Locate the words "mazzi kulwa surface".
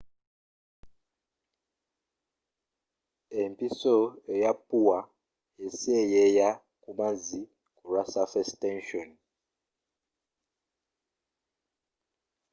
6.99-8.53